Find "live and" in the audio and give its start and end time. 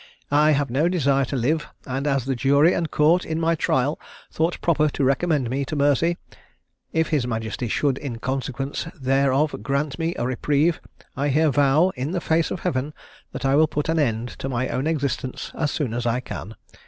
1.35-2.07